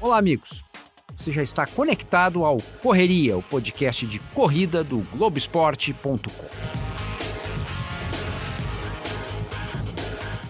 [0.00, 0.64] Olá, amigos.
[1.16, 6.48] Você já está conectado ao Correria, o podcast de corrida do Globoesporte.com.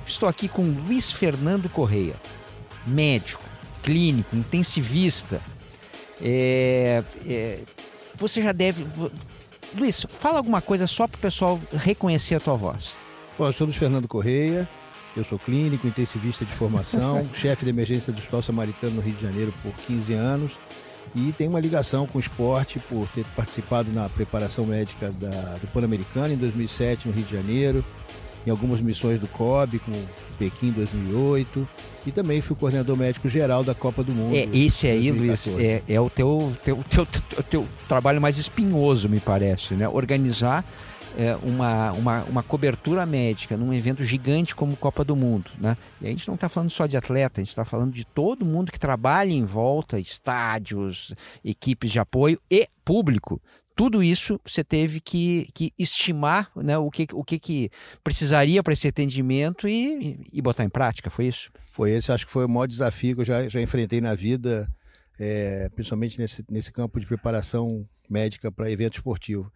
[0.07, 2.17] Estou aqui com Luiz Fernando Correia,
[2.87, 3.43] médico,
[3.83, 5.41] clínico, intensivista.
[6.21, 7.61] É, é,
[8.15, 8.87] você já deve.
[9.75, 13.08] Luiz, fala alguma coisa só para o pessoal reconhecer a tua voz.
[13.39, 14.69] Bom, eu sou Luiz Fernando Correia,
[15.17, 19.23] eu sou clínico, intensivista de formação, chefe de emergência do Hospital Samaritano no Rio de
[19.23, 20.59] Janeiro por 15 anos
[21.15, 25.69] e tenho uma ligação com o esporte por ter participado na preparação médica da, do
[25.69, 27.85] Pan-Americano em 2007 no Rio de Janeiro,
[28.45, 29.97] em algumas missões do COB, como
[30.37, 31.69] Pequim 2008,
[32.07, 34.35] e também fui coordenador médico geral da Copa do Mundo.
[34.35, 35.51] É, esse aí, 2014.
[35.51, 39.89] Luiz, é, é o teu, teu, teu, teu, teu trabalho mais espinhoso, me parece, né?
[39.89, 40.65] Organizar
[41.19, 45.51] é, uma, uma, uma cobertura médica num evento gigante como Copa do Mundo.
[45.59, 45.77] Né?
[46.01, 48.47] E a gente não está falando só de atleta, a gente está falando de todo
[48.47, 51.13] mundo que trabalha em volta, estádios,
[51.45, 53.43] equipes de apoio e público
[53.75, 57.71] tudo isso você teve que, que estimar né, o, que, o que, que
[58.03, 61.49] precisaria para esse atendimento e, e botar em prática, foi isso?
[61.71, 64.69] Foi esse, acho que foi o maior desafio que eu já, já enfrentei na vida,
[65.19, 69.53] é, principalmente nesse, nesse campo de preparação médica para evento esportivo.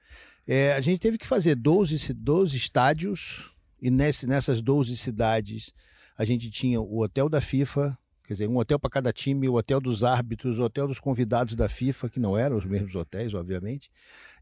[0.47, 5.73] É, a gente teve que fazer 12, 12 estádios e nesse, nessas 12 cidades
[6.17, 9.55] a gente tinha o hotel da FIFA, quer dizer, um hotel para cada time, o
[9.55, 13.35] hotel dos árbitros, o hotel dos convidados da FIFA, que não eram os mesmos hotéis,
[13.35, 13.91] obviamente,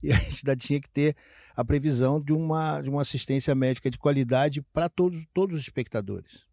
[0.03, 1.15] e a gente ainda tinha que ter
[1.55, 6.45] a previsão de uma, de uma assistência médica de qualidade para todos, todos os espectadores.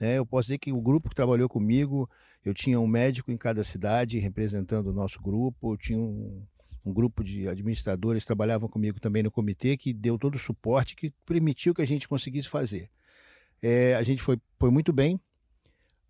[0.00, 2.08] É, eu posso dizer que o grupo que trabalhou comigo,
[2.44, 6.44] eu tinha um médico em cada cidade representando o nosso grupo, eu tinha um,
[6.86, 11.12] um grupo de administradores trabalhavam comigo também no comitê, que deu todo o suporte que
[11.24, 12.90] permitiu que a gente conseguisse fazer.
[13.62, 15.18] É, a gente foi, foi muito bem,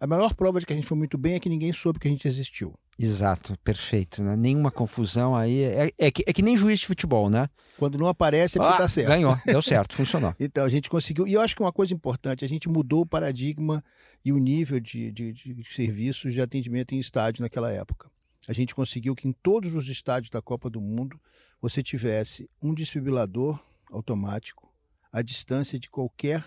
[0.00, 2.09] a maior prova de que a gente foi muito bem é que ninguém soube que
[2.09, 2.78] a gente existiu.
[2.99, 4.22] Exato, perfeito.
[4.22, 4.37] Né?
[4.37, 5.62] Nenhuma confusão aí.
[5.62, 7.49] É, é, que, é que nem juiz de futebol, né?
[7.77, 9.09] Quando não aparece é porque ah, tá certo.
[9.09, 10.34] Ganhou, deu certo, funcionou.
[10.38, 11.27] então a gente conseguiu.
[11.27, 13.83] E eu acho que uma coisa importante, a gente mudou o paradigma
[14.25, 18.09] e o nível de, de, de serviços de atendimento em estádio naquela época.
[18.47, 21.21] A gente conseguiu que em todos os estádios da Copa do Mundo
[21.60, 23.59] você tivesse um desfibrilador
[23.91, 24.72] automático
[25.12, 26.44] à distância de qualquer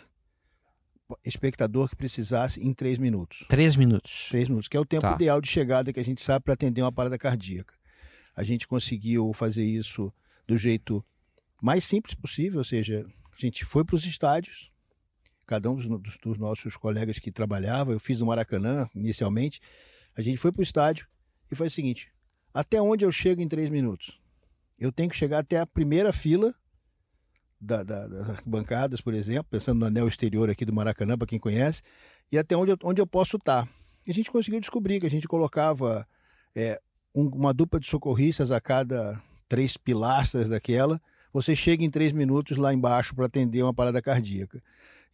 [1.25, 3.45] espectador que precisasse em três minutos.
[3.47, 4.27] Três minutos.
[4.29, 5.15] Três minutos, que é o tempo tá.
[5.15, 7.73] ideal de chegada que a gente sabe para atender uma parada cardíaca.
[8.35, 10.13] A gente conseguiu fazer isso
[10.47, 11.03] do jeito
[11.61, 14.71] mais simples possível, ou seja, a gente foi para os estádios,
[15.45, 19.59] cada um dos, dos, dos, nossos colegas que trabalhava, eu fiz no Maracanã inicialmente,
[20.15, 21.07] a gente foi para o estádio
[21.51, 22.11] e foi o seguinte:
[22.53, 24.19] até onde eu chego em três minutos?
[24.77, 26.53] Eu tenho que chegar até a primeira fila
[27.59, 31.39] da, da, das arquibancadas, por exemplo, pensando no anel exterior aqui do Maracanã, para quem
[31.39, 31.81] conhece,
[32.31, 33.67] e até onde eu, onde eu posso estar.
[34.05, 36.07] E a gente conseguiu descobrir que a gente colocava
[36.55, 36.79] é,
[37.13, 41.01] um, uma dupla de socorristas a cada três pilastras daquela.
[41.33, 44.61] Você chega em três minutos lá embaixo para atender uma parada cardíaca.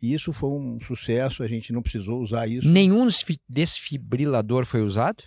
[0.01, 2.67] E isso foi um sucesso, a gente não precisou usar isso.
[2.67, 3.07] Nenhum
[3.47, 5.23] desfibrilador foi usado?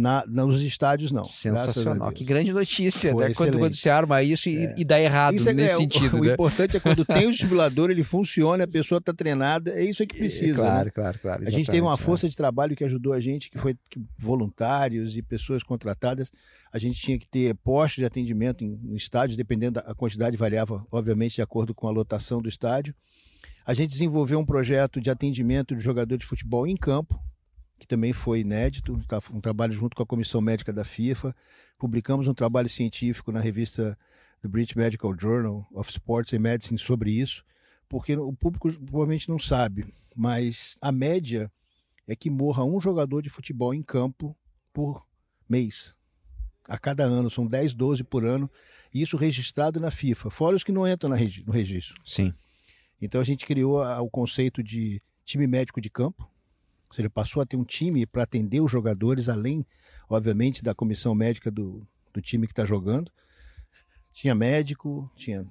[0.00, 1.24] Na, nos estádios, não.
[1.24, 2.12] Sensacional.
[2.12, 3.34] Que grande notícia, né?
[3.34, 4.74] Quando, quando você arma isso e, é.
[4.78, 6.18] e dá errado isso é, nesse é, sentido.
[6.18, 6.30] O, né?
[6.30, 10.06] o, importante é quando tem o estimulador, ele funciona, a pessoa está treinada, é isso
[10.06, 10.54] que precisa.
[10.54, 10.90] claro, né?
[10.92, 11.44] claro, claro.
[11.44, 13.76] A gente teve uma força de trabalho que ajudou a gente, que foi
[14.16, 16.30] voluntários e pessoas contratadas.
[16.72, 20.86] A gente tinha que ter postos de atendimento em, em estádios, dependendo da quantidade, variava,
[20.92, 22.94] obviamente, de acordo com a lotação do estádio.
[23.66, 27.20] A gente desenvolveu um projeto de atendimento de jogador de futebol em campo,
[27.78, 28.98] que também foi inédito,
[29.32, 31.34] um trabalho junto com a Comissão Médica da FIFA.
[31.78, 33.96] Publicamos um trabalho científico na revista
[34.42, 37.44] do British Medical Journal of Sports and Medicine sobre isso,
[37.88, 41.50] porque o público provavelmente não sabe, mas a média
[42.06, 44.36] é que morra um jogador de futebol em campo
[44.72, 45.06] por
[45.48, 45.94] mês.
[46.66, 48.50] A cada ano, são 10, 12 por ano,
[48.92, 51.96] e isso registrado na FIFA, fora os que não entram no registro.
[52.04, 52.34] Sim.
[53.00, 56.28] Então a gente criou o conceito de time médico de campo,
[56.88, 59.66] ou seja, passou a ter um time para atender os jogadores, além,
[60.08, 63.10] obviamente, da comissão médica do, do time que está jogando.
[64.12, 65.46] Tinha médico, tinha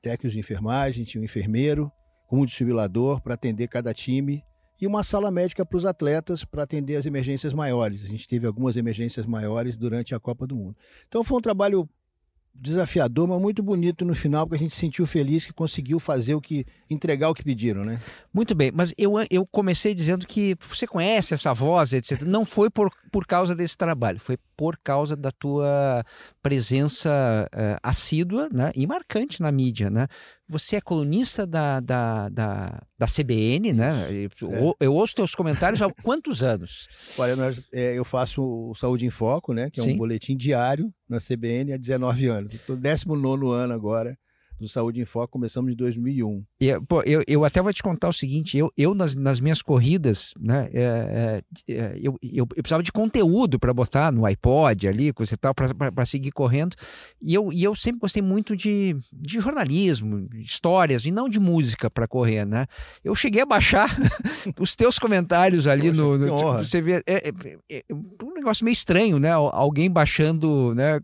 [0.00, 1.90] técnicos de enfermagem, tinha um enfermeiro,
[2.26, 4.42] com um desfibrilador para atender cada time
[4.80, 8.04] e uma sala médica para os atletas para atender as emergências maiores.
[8.04, 10.76] A gente teve algumas emergências maiores durante a Copa do Mundo.
[11.06, 11.88] Então foi um trabalho
[12.54, 16.34] desafiador, mas muito bonito no final, porque a gente se sentiu feliz que conseguiu fazer
[16.34, 18.00] o que entregar o que pediram, né?
[18.32, 22.22] Muito bem, mas eu, eu comecei dizendo que você conhece essa voz, etc.
[22.22, 26.02] Não foi por por causa desse trabalho, foi por causa da tua
[26.42, 27.10] presença
[27.52, 30.08] uh, assídua né, e marcante na mídia, né?
[30.48, 34.08] Você é colunista da, da, da, da CBN, né?
[34.40, 34.50] Eu,
[34.80, 34.86] é.
[34.86, 36.88] eu ouço teus comentários há quantos anos?
[37.18, 39.68] Olha, nós, é, eu faço o Saúde em Foco, né?
[39.70, 39.92] Que é Sim.
[39.92, 42.54] um boletim diário na CBN há 19 anos.
[42.54, 44.16] Estou 19 ano agora
[44.62, 46.44] do Saúde em Foco, começamos em 2001.
[46.60, 49.60] E, pô, eu, eu até vou te contar o seguinte, eu, eu nas, nas minhas
[49.60, 54.88] corridas, né, é, é, é eu, eu, eu, precisava de conteúdo para botar no iPod
[54.88, 56.76] ali, coisa e tal, para seguir correndo,
[57.20, 61.90] e eu, e eu sempre gostei muito de, de jornalismo, histórias, e não de música
[61.90, 62.66] para correr, né?
[63.02, 63.94] Eu cheguei a baixar
[64.58, 67.32] os teus comentários ali Poxa, no, no tipo, você vê, é, é,
[67.70, 67.84] é,
[68.42, 69.30] negócio meio estranho, né?
[69.30, 71.00] Alguém baixando né,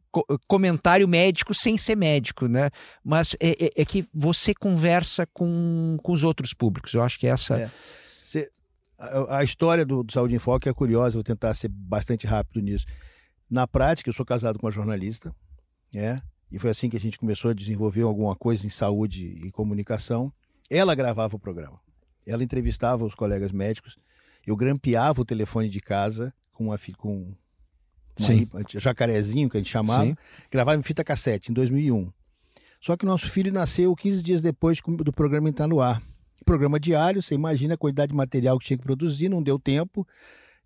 [0.46, 2.70] comentário médico sem ser médico, né?
[3.02, 6.92] Mas é, é, é, que você conversa com, com os outros públicos.
[6.92, 7.58] Eu acho que essa.
[7.58, 7.70] É.
[8.20, 8.50] Cê,
[8.98, 12.60] a, a, história do, do, Saúde em Foco é curiosa, vou tentar ser bastante rápido
[12.62, 12.84] nisso.
[13.48, 15.34] Na prática, eu sou casado com uma jornalista,
[15.94, 16.20] né?
[16.50, 20.32] e foi assim que a gente começou a desenvolver alguma coisa em saúde e comunicação.
[20.70, 21.80] Ela gravava o programa,
[22.26, 23.96] ela entrevistava os colegas médicos,
[24.46, 27.34] eu grampeava o telefone de casa com uma, com
[28.18, 30.16] uma jacarezinho que a gente chamava, Sim.
[30.50, 32.12] gravava em fita cassete em 2001.
[32.80, 36.02] Só que nosso filho nasceu 15 dias depois do programa entrar no ar.
[36.44, 40.06] Programa diário, você imagina a quantidade de material que tinha que produzir, não deu tempo.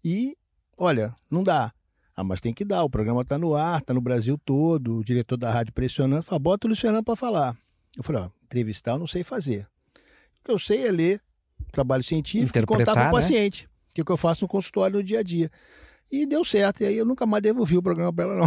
[0.03, 0.37] E,
[0.79, 1.73] olha, não dá.
[2.17, 5.05] Ah, mas tem que dar, o programa está no ar, está no Brasil todo, o
[5.05, 7.57] diretor da rádio pressionando, fala, bota o Luiz Fernando para falar.
[7.97, 9.67] Eu falei, ó, entrevistar eu não sei fazer.
[10.41, 11.21] O que eu sei é ler
[11.71, 13.11] trabalho científico e contar para o né?
[13.11, 15.51] paciente, que é o que eu faço no consultório no dia a dia.
[16.13, 16.83] E deu certo.
[16.83, 18.47] E aí eu nunca mais devolvi o programa para ela, não.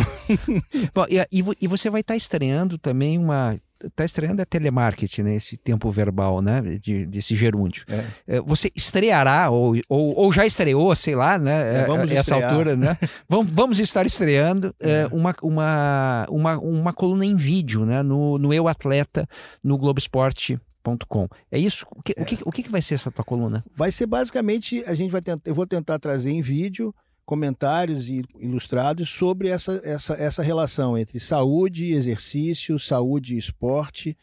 [0.93, 3.59] Bom, e, e você vai estar tá estreando também uma.
[3.83, 5.35] Está estreando a telemarketing, né?
[5.35, 6.61] Esse tempo verbal, né?
[6.61, 7.83] De, desse gerúndio.
[7.89, 8.37] É.
[8.37, 11.81] é você estreará, ou, ou, ou, já estreou, sei lá, né?
[11.81, 12.51] É, vamos essa estrear.
[12.51, 12.97] altura, né?
[13.27, 15.01] vamos, vamos estar estreando é.
[15.01, 15.07] é.
[15.11, 18.01] uma, uma, uma, uma coluna em vídeo, né?
[18.01, 19.27] No, no Eu Atleta,
[19.63, 19.77] no
[20.85, 21.27] Globoesporte.com.
[21.51, 21.85] É isso?
[21.91, 22.21] O que, é.
[22.21, 23.65] o, que, o que vai ser essa tua coluna?
[23.75, 26.93] Vai ser basicamente, a gente vai tentar, eu vou tentar trazer em vídeo
[27.25, 28.07] comentários
[28.39, 34.15] ilustrados sobre essa, essa, essa relação entre saúde e exercício, saúde e esporte,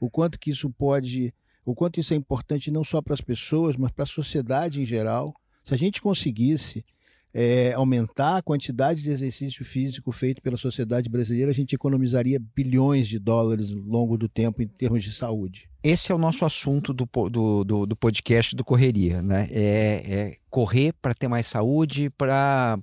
[0.00, 1.32] o quanto que isso pode,
[1.64, 4.84] o quanto isso é importante não só para as pessoas, mas para a sociedade em
[4.84, 5.32] geral.
[5.62, 6.84] Se a gente conseguisse
[7.32, 13.06] é, aumentar a quantidade de exercício físico feito pela sociedade brasileira, a gente economizaria bilhões
[13.06, 15.68] de dólares ao longo do tempo em termos de saúde.
[15.82, 19.48] Esse é o nosso assunto do, do, do, do podcast do Correria, né?
[19.52, 22.76] É, é correr para ter mais saúde, para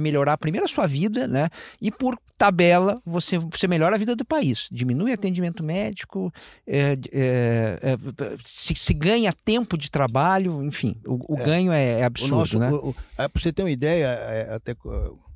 [0.00, 1.48] melhorar primeiro a sua vida, né?
[1.80, 4.68] E por tabela, você, você melhora a vida do país.
[4.70, 6.32] Diminui atendimento médico,
[6.64, 7.96] é, é, é,
[8.44, 11.44] se, se, ganha tempo de trabalho, enfim, o, o é.
[11.44, 12.70] ganho é, é absurdo, o nosso, né?
[13.16, 14.76] Para você ter uma ideia, até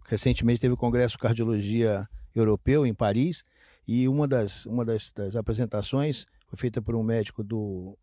[0.06, 3.42] recentemente teve o Congresso de Cardiologia Europeu em Paris,
[3.88, 7.96] e uma das, uma das, das apresentações foi feita por um médico do,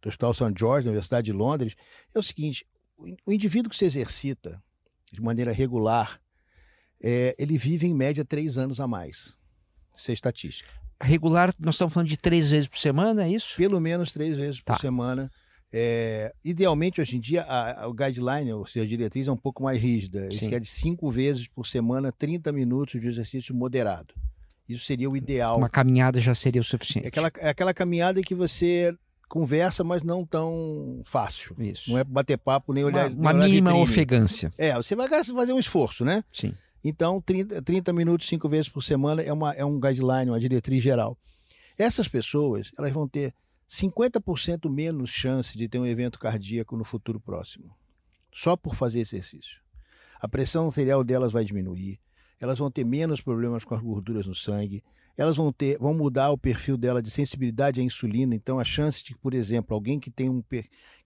[0.00, 0.54] do Hospital St.
[0.58, 1.76] George, da Universidade de Londres,
[2.14, 2.66] é o seguinte,
[2.96, 4.62] o indivíduo que se exercita
[5.12, 6.18] de maneira regular,
[7.02, 9.36] é, ele vive em média três anos a mais.
[9.94, 10.70] Isso é estatística.
[11.02, 13.56] Regular, nós estamos falando de três vezes por semana, é isso?
[13.56, 14.72] Pelo menos três vezes tá.
[14.72, 15.30] por semana.
[15.70, 19.36] É, idealmente, hoje em dia, a, a, o guideline, ou seja, a diretriz é um
[19.36, 20.24] pouco mais rígida.
[20.26, 24.14] Eles querem cinco vezes por semana, 30 minutos de exercício moderado.
[24.72, 25.58] Isso seria o ideal.
[25.58, 27.06] Uma caminhada já seria o suficiente.
[27.06, 28.96] É aquela, é aquela caminhada que você
[29.28, 31.56] conversa, mas não tão fácil.
[31.58, 31.90] Isso.
[31.90, 33.10] Não é bater papo nem olhar.
[33.10, 34.52] Uma, uma mínima ofegância.
[34.58, 36.22] É, você vai fazer um esforço, né?
[36.30, 36.54] Sim.
[36.84, 40.82] Então, 30, 30 minutos, cinco vezes por semana é, uma, é um guideline, uma diretriz
[40.82, 41.16] geral.
[41.78, 43.32] Essas pessoas, elas vão ter
[43.70, 47.74] 50% menos chance de ter um evento cardíaco no futuro próximo,
[48.30, 49.62] só por fazer exercício.
[50.20, 51.98] A pressão arterial delas vai diminuir,
[52.42, 54.82] elas vão ter menos problemas com as gorduras no sangue,
[55.16, 58.34] elas vão ter, vão mudar o perfil dela de sensibilidade à insulina.
[58.34, 60.42] Então, a chance de, por exemplo, alguém que tem, um,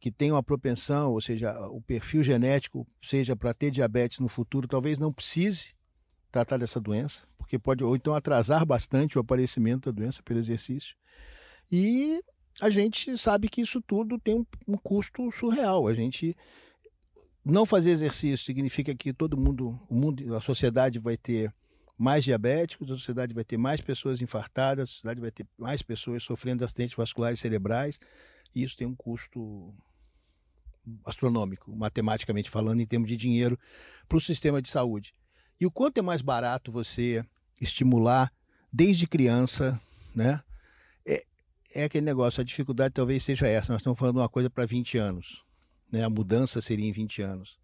[0.01, 4.67] que tem uma propensão, ou seja, o perfil genético, seja para ter diabetes no futuro,
[4.67, 5.75] talvez não precise
[6.33, 10.97] tratar dessa doença, porque pode, ou então atrasar bastante o aparecimento da doença pelo exercício.
[11.71, 12.19] E
[12.63, 15.87] a gente sabe que isso tudo tem um, um custo surreal.
[15.87, 16.35] A gente
[17.53, 21.53] não fazer exercício significa que todo mundo, o mundo, a sociedade vai ter
[21.97, 26.25] mais diabéticos, a sociedade vai ter mais pessoas infartadas, a sociedade vai ter mais pessoas
[26.25, 28.01] sofrendo de acidentes vasculares cerebrais,
[28.53, 29.73] e isso tem um custo
[31.05, 33.57] astronômico, matematicamente falando, em termos de dinheiro
[34.09, 35.15] para o sistema de saúde.
[35.61, 37.25] E o quanto é mais barato você
[37.61, 38.33] estimular
[38.73, 39.81] desde criança,
[40.15, 40.43] né?
[41.07, 41.25] É,
[41.75, 43.73] é aquele negócio, a dificuldade talvez seja essa.
[43.73, 45.46] Nós estamos falando uma coisa para 20 anos,
[45.91, 46.05] né?
[46.05, 47.59] A mudança seria em 20 anos.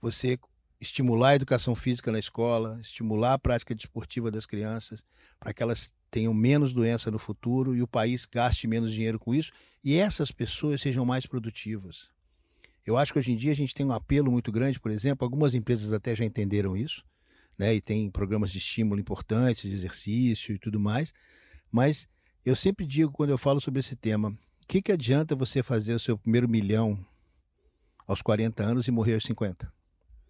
[0.00, 0.38] Você
[0.80, 5.04] estimular a educação física na escola, estimular a prática desportiva das crianças,
[5.38, 9.34] para que elas tenham menos doença no futuro e o país gaste menos dinheiro com
[9.34, 9.52] isso
[9.82, 12.10] e essas pessoas sejam mais produtivas.
[12.84, 15.24] Eu acho que hoje em dia a gente tem um apelo muito grande, por exemplo,
[15.24, 17.04] algumas empresas até já entenderam isso,
[17.56, 17.74] né?
[17.74, 21.14] E tem programas de estímulo importantes, de exercício e tudo mais.
[21.70, 22.08] Mas
[22.44, 25.94] eu sempre digo quando eu falo sobre esse tema, o que, que adianta você fazer
[25.94, 26.98] o seu primeiro milhão
[28.06, 29.72] aos 40 anos e morrer aos 50?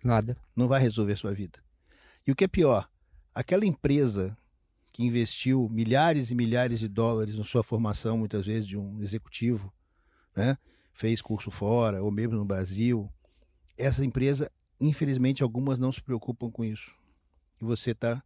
[0.04, 0.36] Nada.
[0.54, 1.58] Não vai resolver a sua vida.
[2.26, 2.88] E o que é pior,
[3.34, 4.36] aquela empresa
[4.92, 9.72] que investiu milhares e milhares de dólares na sua formação, muitas vezes, de um executivo,
[10.36, 10.56] né?
[10.92, 13.10] fez curso fora ou mesmo no Brasil,
[13.76, 14.50] essa empresa,
[14.80, 16.94] infelizmente, algumas não se preocupam com isso.
[17.60, 18.22] E você está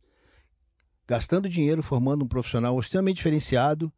[1.07, 3.93] gastando dinheiro formando um profissional extremamente diferenciado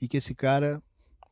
[0.00, 0.82] e que esse cara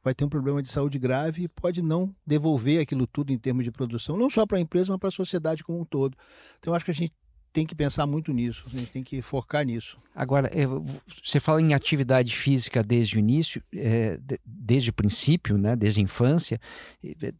[0.04, 3.64] vai ter um problema de saúde grave e pode não devolver aquilo tudo em termos
[3.64, 6.14] de produção, não só para a empresa, mas para a sociedade como um todo.
[6.60, 7.14] Então, acho que a gente
[7.54, 9.96] tem que pensar muito nisso, a gente tem que focar nisso.
[10.14, 15.74] Agora, é, você fala em atividade física desde o início, é, desde o princípio, né,
[15.74, 16.60] desde a infância,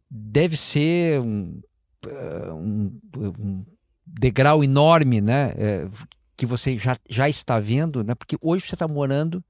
[0.09, 1.61] deve ser um,
[2.07, 2.99] é, um,
[3.39, 3.65] um
[4.07, 5.51] degrau enorme, né,
[6.35, 9.43] que você já, já está vendo, né, porque hoje você está morando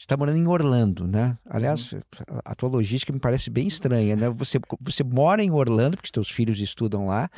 [0.00, 1.36] está morando em Orlando, né?
[1.48, 2.00] Aliás, uhum.
[2.42, 4.30] a tua logística me parece bem estranha, né?
[4.30, 7.28] Você, você mora em Orlando, porque teus filhos estudam lá,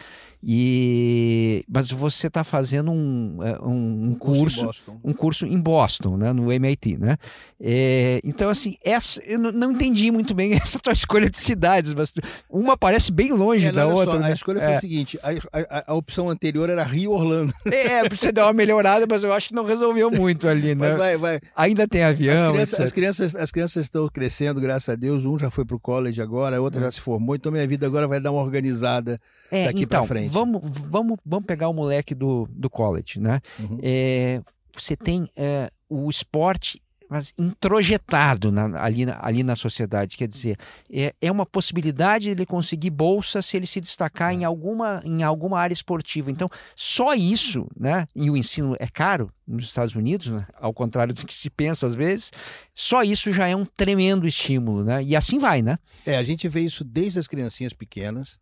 [0.42, 4.71] e mas você está fazendo um, é, um, um curso,
[5.02, 6.33] um curso em Boston, né?
[6.33, 7.16] No MIT, né?
[7.61, 12.12] É, então, assim, essa, eu não entendi muito bem essa tua escolha de cidades, mas
[12.49, 14.14] uma parece bem longe é, da outra.
[14.14, 14.28] Só, né?
[14.28, 14.81] A escolha foi a é.
[14.81, 17.52] seguinte: a, a, a, opção anterior era Rio-Orlando.
[17.66, 20.95] É, você deu uma melhorada, mas eu acho que não resolveu muito ali, né?
[20.95, 21.40] Vai, vai.
[21.57, 25.25] Ainda tem avião crianças, as, crianças, as crianças estão crescendo, graças a Deus.
[25.25, 26.85] Um já foi para o college agora, a outra é.
[26.85, 27.35] já se formou.
[27.35, 29.18] Então minha vida agora vai dar uma organizada
[29.50, 30.32] é, daqui então, para frente.
[30.32, 33.40] Vamos, vamos, vamos pegar o moleque do, do college, né?
[33.59, 33.78] Uhum.
[33.82, 34.40] É,
[34.73, 36.80] você tem é, o esporte
[37.12, 40.16] mas introjetado na, ali, ali na sociedade.
[40.16, 40.57] Quer dizer,
[40.90, 45.23] é, é uma possibilidade de ele conseguir bolsa se ele se destacar em alguma, em
[45.23, 46.31] alguma área esportiva.
[46.31, 48.07] Então, só isso, né?
[48.16, 50.47] E o ensino é caro nos Estados Unidos, né?
[50.54, 52.33] ao contrário do que se pensa às vezes,
[52.75, 55.04] só isso já é um tremendo estímulo, né?
[55.04, 55.78] E assim vai, né?
[56.07, 58.38] É, a gente vê isso desde as criancinhas pequenas.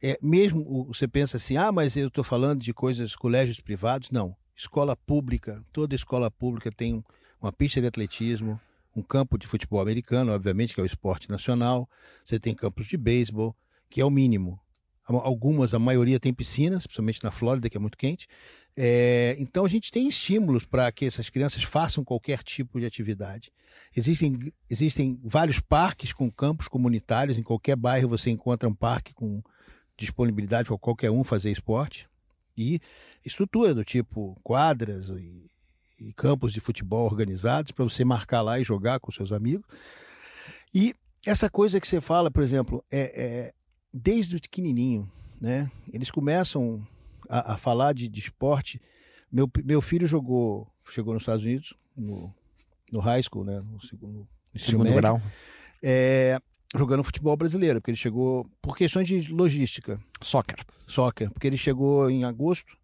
[0.00, 4.12] É, mesmo você pensa assim, ah, mas eu estou falando de coisas, colégios privados.
[4.12, 4.36] Não.
[4.54, 7.02] Escola pública, toda escola pública tem um
[7.44, 8.58] uma pista de atletismo,
[8.96, 11.88] um campo de futebol americano, obviamente, que é o esporte nacional.
[12.24, 13.54] Você tem campos de beisebol,
[13.90, 14.58] que é o mínimo.
[15.06, 18.26] Algumas, a maioria tem piscinas, principalmente na Flórida, que é muito quente.
[18.74, 23.52] É, então a gente tem estímulos para que essas crianças façam qualquer tipo de atividade.
[23.94, 24.38] Existem,
[24.70, 29.42] existem vários parques com campos comunitários, em qualquer bairro você encontra um parque com
[29.96, 32.08] disponibilidade para qualquer um fazer esporte.
[32.56, 32.80] E
[33.24, 35.43] estrutura do tipo quadras e
[36.08, 39.64] e campos de futebol organizados para você marcar lá e jogar com seus amigos.
[40.74, 40.94] E
[41.24, 43.52] essa coisa que você fala, por exemplo, é, é
[43.92, 45.70] desde o pequenininho, né?
[45.92, 46.86] Eles começam
[47.28, 48.80] a, a falar de, de, esporte.
[49.30, 52.34] Meu, meu filho jogou, chegou nos Estados Unidos, no,
[52.90, 53.60] no high school, né?
[53.60, 55.22] No segundo, no segundo grau.
[55.82, 56.40] É,
[56.76, 60.00] jogando futebol brasileiro, porque ele chegou por questões de logística.
[60.20, 60.58] Soccer.
[60.86, 62.76] Soccer, porque ele chegou em agosto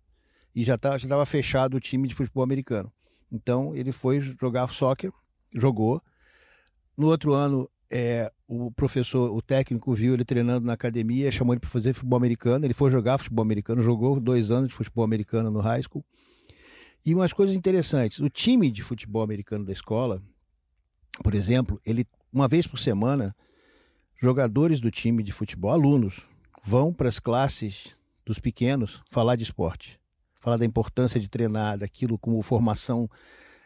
[0.55, 2.93] e já estava já fechado o time de futebol americano.
[3.31, 5.13] Então ele foi jogar soccer,
[5.55, 6.03] jogou.
[6.97, 11.61] No outro ano, é, o professor, o técnico viu ele treinando na academia, chamou ele
[11.61, 12.65] para fazer futebol americano.
[12.65, 16.05] Ele foi jogar futebol americano, jogou dois anos de futebol americano no high school.
[17.05, 20.23] E umas coisas interessantes: o time de futebol americano da escola,
[21.23, 23.35] por exemplo, ele uma vez por semana,
[24.21, 26.29] jogadores do time de futebol, alunos,
[26.65, 30.00] vão para as classes dos pequenos falar de esporte
[30.41, 33.09] falar da importância de treinar, daquilo como formação.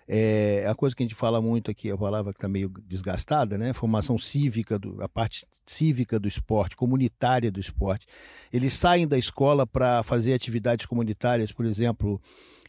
[0.06, 3.56] É a coisa que a gente fala muito aqui, a palavra que está meio desgastada,
[3.56, 3.72] né?
[3.72, 8.06] Formação cívica, do, a parte cívica do esporte, comunitária do esporte.
[8.52, 12.20] Eles saem da escola para fazer atividades comunitárias, por exemplo,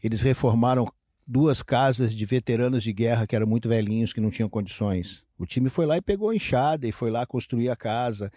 [0.02, 0.88] eles reformaram
[1.28, 5.26] duas casas de veteranos de guerra que eram muito velhinhos, que não tinham condições.
[5.38, 8.32] O time foi lá e pegou a enxada e foi lá construir a casa.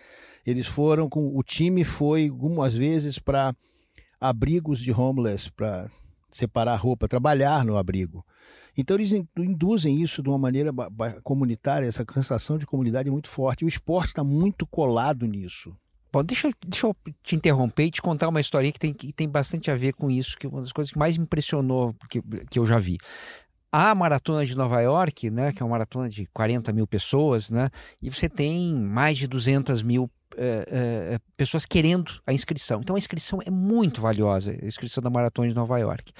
[0.46, 1.36] Eles foram com.
[1.36, 3.54] O time foi algumas vezes para
[4.20, 5.88] abrigos de homeless para
[6.30, 8.24] separar roupa, trabalhar no abrigo.
[8.76, 10.70] Então eles induzem isso de uma maneira
[11.24, 13.64] comunitária, essa sensação de comunidade é muito forte.
[13.64, 15.74] O esporte está muito colado nisso.
[16.12, 19.28] Bom, deixa, deixa eu te interromper e te contar uma historinha que tem, que tem
[19.28, 22.22] bastante a ver com isso, que é uma das coisas que mais me impressionou que,
[22.50, 22.98] que eu já vi.
[23.70, 27.68] A maratona de Nova York, né, que é uma maratona de 40 mil pessoas, né,
[28.00, 32.80] e você tem mais de 200 mil é, é, pessoas querendo a inscrição.
[32.80, 36.12] Então a inscrição é muito valiosa, a inscrição da Maratona de Nova York.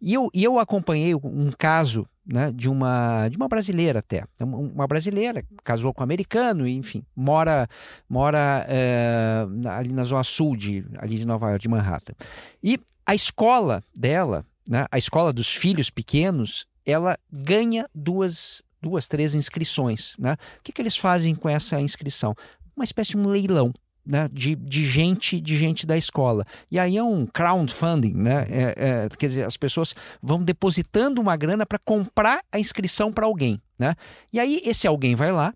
[0.00, 4.24] E eu, e eu acompanhei um caso né, de, uma, de uma brasileira até.
[4.40, 7.68] Uma brasileira, casou com um americano, enfim, mora,
[8.08, 12.14] mora é, ali na zona sul de, ali de Nova York, de Manhattan.
[12.62, 19.34] E a escola dela, né, a escola dos filhos pequenos, ela ganha duas, duas três
[19.34, 20.14] inscrições.
[20.18, 20.34] Né?
[20.58, 22.34] O que, que eles fazem com essa inscrição?
[22.76, 23.72] Uma espécie de um leilão.
[24.06, 26.44] Né, de, de gente de gente da escola.
[26.70, 28.44] E aí é um crowdfunding, né?
[28.50, 33.24] É, é, quer dizer, as pessoas vão depositando uma grana para comprar a inscrição para
[33.24, 33.58] alguém.
[33.78, 33.94] Né?
[34.30, 35.54] E aí esse alguém vai lá,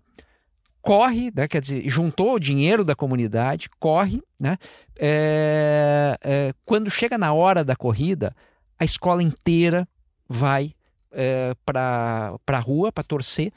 [0.81, 4.57] corre, né, quer dizer, juntou o dinheiro da comunidade, corre, né?
[4.97, 8.35] É, é, quando chega na hora da corrida,
[8.79, 9.87] a escola inteira
[10.27, 10.73] vai
[11.11, 13.51] é, para a rua para torcer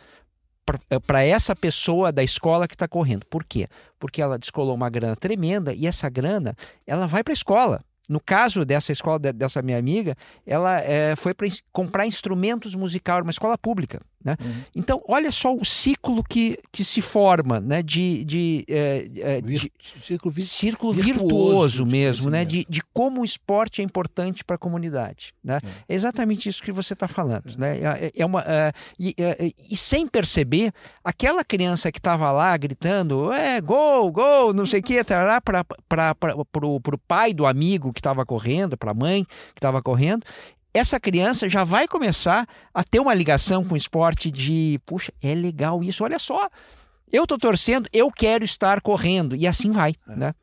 [1.06, 3.26] para essa pessoa da escola que está correndo.
[3.26, 3.68] Por quê?
[3.98, 6.54] Porque ela descolou uma grana tremenda e essa grana
[6.86, 7.84] ela vai para a escola.
[8.08, 10.16] No caso dessa escola, dessa minha amiga,
[10.46, 14.00] ela é, foi para comprar instrumentos musicais, uma escola pública.
[14.24, 14.36] Né?
[14.40, 14.54] Uhum.
[14.74, 17.82] Então, olha só o ciclo que, que se forma né?
[17.82, 22.44] de, de, é, é de círculo, vi círculo virtuoso, virtuoso mesmo, né?
[22.44, 25.34] De, de como o esporte é importante para a comunidade.
[25.42, 25.58] Né?
[25.88, 25.92] É.
[25.92, 25.94] é.
[25.94, 27.50] exatamente isso que você está falando.
[27.56, 27.60] É.
[27.60, 27.78] Né?
[27.78, 28.44] É, é uma,
[28.98, 29.14] e,
[29.70, 34.82] e, sem perceber, aquela criança que estava lá gritando é, gol, gol, não sei o
[34.82, 40.24] que, para o pai do amigo que estava correndo, para a mãe que estava correndo,
[40.74, 45.34] essa criança já vai começar a ter uma ligação com o esporte de, puxa, é
[45.34, 46.48] legal isso, olha só.
[47.12, 50.16] Eu tô torcendo, eu quero estar correndo e assim vai, é.
[50.16, 50.34] né?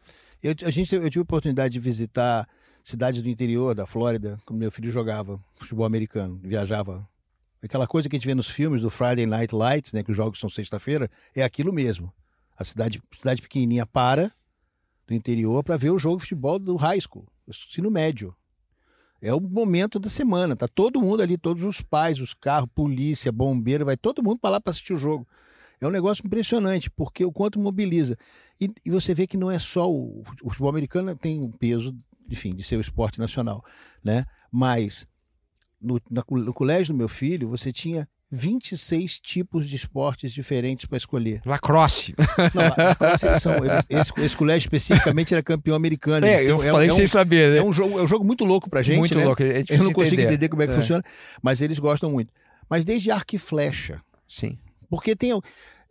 [0.42, 2.48] Eu, a gente, eu tive a oportunidade de visitar
[2.84, 7.08] cidades do interior da Flórida, quando meu filho jogava futebol americano, viajava.
[7.62, 10.16] Aquela coisa que a gente vê nos filmes do Friday Night Lights, né, que os
[10.16, 12.14] jogos são sexta-feira, é aquilo mesmo.
[12.58, 14.32] A cidade, cidade pequenininha para
[15.08, 18.34] do interior para ver o jogo de futebol do high school, ensino médio.
[19.22, 23.32] É o momento da semana, tá todo mundo ali, todos os pais, os carros, polícia,
[23.32, 25.28] bombeiro, vai todo mundo para lá para assistir o jogo.
[25.82, 28.18] É um negócio impressionante, porque o quanto mobiliza.
[28.60, 31.96] E, e você vê que não é só o, o futebol americano tem um peso,
[32.30, 33.64] enfim, de ser o esporte nacional,
[34.04, 34.26] né?
[34.52, 35.08] Mas
[35.82, 41.42] no, no colégio do meu filho, você tinha 26 tipos de esportes diferentes para escolher.
[41.46, 42.14] Lacrosse.
[42.54, 46.26] Não, lacrosse eles são, eles, esse, esse, colégio especificamente era campeão americano.
[46.26, 47.52] É, eu é, falei é sem um, saber.
[47.52, 47.58] Né?
[47.58, 49.00] É um jogo, é um jogo muito louco para gente.
[49.00, 49.26] Muito né?
[49.26, 49.42] louco.
[49.42, 50.76] É eu não consigo entender, entender como é que é.
[50.76, 51.04] funciona,
[51.42, 52.32] mas eles gostam muito.
[52.70, 54.02] Mas desde arco e flecha.
[54.28, 54.60] Sim.
[54.90, 55.42] Porque tem é,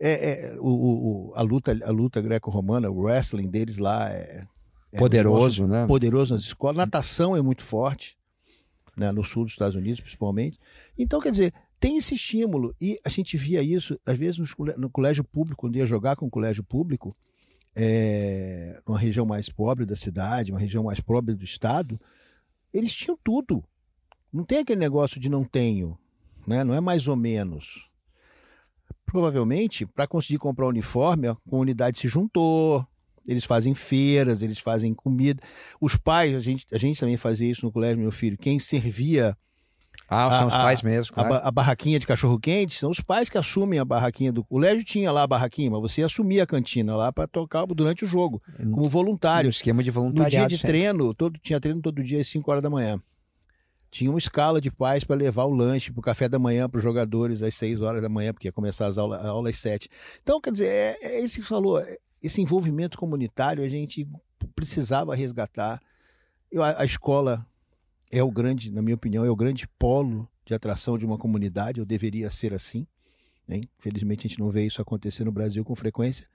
[0.01, 4.45] é, o, o, a luta, a luta greco-romana, o wrestling deles lá é,
[4.93, 5.85] é poderoso, um né?
[5.85, 6.77] Poderoso nas escolas.
[6.77, 8.17] Natação é muito forte,
[8.95, 9.11] né?
[9.11, 10.57] no sul dos Estados Unidos, principalmente.
[10.97, 12.75] Então, quer dizer, tem esse estímulo.
[12.79, 14.39] E a gente via isso, às vezes,
[14.77, 17.15] no colégio público, quando ia jogar com o colégio público,
[17.75, 21.99] é, numa região mais pobre da cidade, uma região mais pobre do estado,
[22.73, 23.63] eles tinham tudo.
[24.31, 25.97] Não tem aquele negócio de não tenho,
[26.45, 26.63] né?
[26.63, 27.89] não é mais ou menos.
[29.05, 32.85] Provavelmente, para conseguir comprar o uniforme, a comunidade se juntou,
[33.27, 35.41] eles fazem feiras, eles fazem comida.
[35.79, 38.37] Os pais, a gente, a gente também fazia isso no colégio, meu filho.
[38.37, 39.35] Quem servia
[40.09, 41.13] ah, são a, os pais mesmo.
[41.13, 41.35] Claro.
[41.35, 44.41] A, a, barraquinha de cachorro-quente são os pais que assumem a barraquinha do.
[44.41, 48.03] O colégio tinha lá a barraquinha, mas você assumia a cantina lá para tocar durante
[48.03, 49.49] o jogo, como voluntário.
[49.49, 50.43] Esquema de voluntariado.
[50.43, 50.79] No dia de sempre.
[50.79, 52.99] treino, todo, tinha treino todo dia às 5 horas da manhã.
[53.91, 56.77] Tinha uma escala de pais para levar o lanche para o café da manhã para
[56.77, 59.57] os jogadores às 6 horas da manhã, porque ia começar as aulas, a aula às
[59.57, 59.89] 7.
[60.21, 64.07] Então, quer dizer, é, é esse falou, é, esse envolvimento comunitário a gente
[64.55, 65.81] precisava resgatar.
[66.51, 67.45] Eu, a, a escola
[68.11, 71.79] é o grande, na minha opinião, é o grande polo de atração de uma comunidade,
[71.79, 72.87] ou deveria ser assim.
[73.47, 73.61] Né?
[73.79, 76.27] Infelizmente a gente não vê isso acontecer no Brasil com frequência.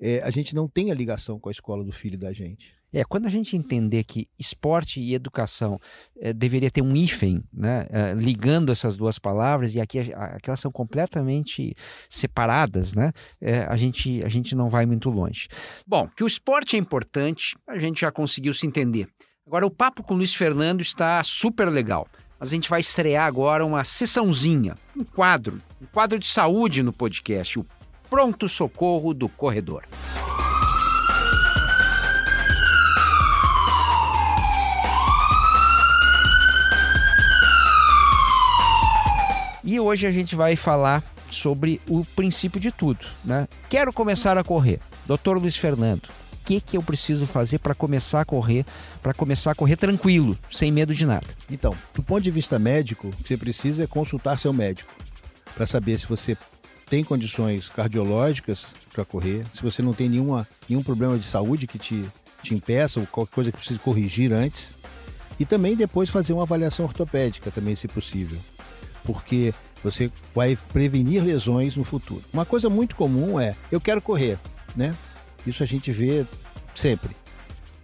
[0.00, 2.74] É, a gente não tem a ligação com a escola do filho da gente.
[2.92, 5.78] É, quando a gente entender que esporte e educação
[6.18, 10.58] é, deveria ter um hífen, né, é, ligando essas duas palavras, e aqui, aqui elas
[10.58, 11.74] são completamente
[12.08, 15.46] separadas, né, é, a, gente, a gente não vai muito longe.
[15.86, 19.06] Bom, que o esporte é importante, a gente já conseguiu se entender.
[19.50, 22.06] Agora, o papo com o Luiz Fernando está super legal.
[22.38, 27.58] A gente vai estrear agora uma sessãozinha, um quadro, um quadro de saúde no podcast,
[27.58, 27.66] o
[28.08, 29.82] Pronto Socorro do Corredor.
[39.64, 43.48] E hoje a gente vai falar sobre o princípio de tudo, né?
[43.68, 44.78] Quero começar a correr.
[45.06, 46.08] Doutor Luiz Fernando,
[46.44, 48.64] que, que eu preciso fazer para começar a correr,
[49.02, 51.26] para começar a correr tranquilo, sem medo de nada?
[51.50, 54.92] Então, do ponto de vista médico, o que você precisa é consultar seu médico
[55.54, 56.36] para saber se você
[56.88, 61.78] tem condições cardiológicas para correr, se você não tem nenhuma, nenhum problema de saúde que
[61.78, 62.04] te,
[62.42, 64.74] te impeça ou qualquer coisa que precise corrigir antes.
[65.38, 68.38] E também depois fazer uma avaliação ortopédica também, se possível.
[69.04, 72.22] Porque você vai prevenir lesões no futuro.
[72.32, 74.38] Uma coisa muito comum é, eu quero correr,
[74.76, 74.94] né?
[75.46, 76.26] Isso a gente vê
[76.74, 77.16] sempre.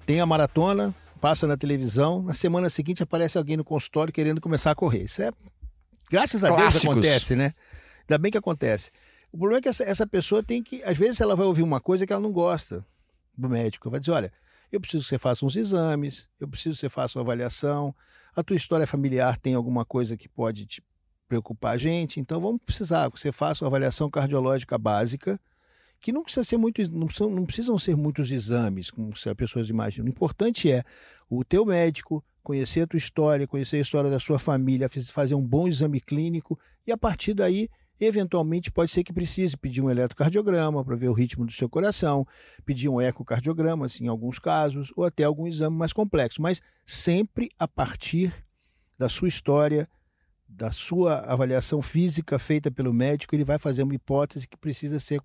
[0.05, 4.71] Tem a maratona, passa na televisão, na semana seguinte aparece alguém no consultório querendo começar
[4.71, 5.05] a correr.
[5.05, 5.31] Isso é.
[6.11, 6.83] Graças a Clássicos.
[6.83, 7.53] Deus acontece, né?
[8.03, 8.90] Ainda bem que acontece.
[9.33, 10.83] O problema é que essa, essa pessoa tem que.
[10.85, 12.87] Às vezes ela vai ouvir uma coisa que ela não gosta
[13.37, 13.90] do médico.
[13.90, 14.33] Vai dizer: olha,
[14.71, 17.95] eu preciso que você faça uns exames, eu preciso que você faça uma avaliação.
[18.35, 20.83] A tua história familiar tem alguma coisa que pode te
[21.29, 25.40] preocupar a gente, então vamos precisar que você faça uma avaliação cardiológica básica
[26.07, 29.69] que não precisa ser muito, não, são, não precisam ser muitos exames, como as pessoas
[29.69, 30.07] imaginam.
[30.07, 30.85] O importante é
[31.29, 35.45] o teu médico conhecer a tua história, conhecer a história da sua família, fazer um
[35.45, 37.69] bom exame clínico e a partir daí,
[38.01, 42.25] eventualmente, pode ser que precise pedir um eletrocardiograma para ver o ritmo do seu coração,
[42.64, 47.51] pedir um ecocardiograma, assim, em alguns casos, ou até algum exame mais complexo, mas sempre
[47.59, 48.33] a partir
[48.97, 49.88] da sua história,
[50.57, 55.21] da sua avaliação física feita pelo médico, ele vai fazer uma hipótese que precisa ser.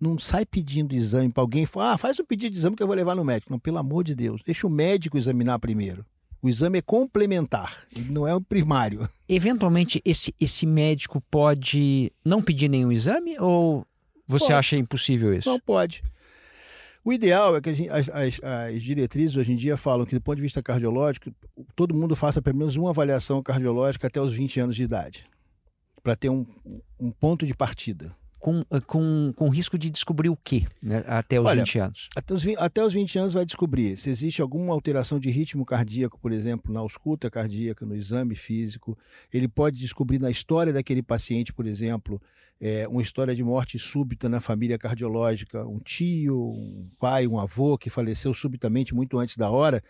[0.00, 2.86] Não sai pedindo exame para alguém, fala, ah, faz um pedido de exame que eu
[2.86, 3.50] vou levar no médico.
[3.50, 6.06] Não, pelo amor de Deus, deixa o médico examinar primeiro.
[6.40, 9.08] O exame é complementar, ele não é o primário.
[9.28, 13.84] Eventualmente, esse, esse médico pode não pedir nenhum exame ou
[14.28, 14.52] você pode.
[14.52, 15.48] acha impossível isso?
[15.48, 16.04] Não pode.
[17.08, 20.36] O ideal é que as, as, as, diretrizes hoje em dia falam que, do ponto
[20.36, 21.32] de vista cardiológico,
[21.74, 25.24] todo mundo faça pelo menos uma avaliação cardiológica até os 20 anos de idade,
[26.02, 26.44] para ter um,
[27.00, 31.40] um ponto de partida com, eh, com, com risco de descobrir o quê né, até
[31.40, 32.08] os Olha, 20 anos?
[32.16, 36.18] Até os, até os 20 anos vai descobrir se existe alguma alteração de ritmo cardíaco,
[36.20, 38.96] por exemplo, na ausculta cardíaca, no exame físico.
[39.32, 42.20] Ele pode descobrir na história daquele paciente, por exemplo,
[42.60, 47.78] é, uma história de morte súbita na família cardiológica, um tio, um pai, um avô
[47.78, 49.82] que faleceu subitamente muito antes da hora.